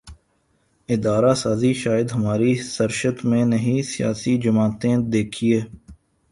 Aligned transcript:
ادارہ 0.89 1.33
سازی 1.33 1.73
شاید 1.73 2.11
ہماری 2.11 2.53
سرشت 2.67 3.25
میں 3.25 3.43
نہیں 3.45 3.81
سیاسی 3.91 4.37
جماعتیں 4.37 4.95
دیکھیے 5.13 5.59